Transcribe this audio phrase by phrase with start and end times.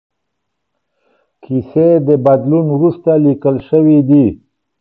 [1.43, 4.25] کیسې د بدلون وروسته لیکل شوې دي.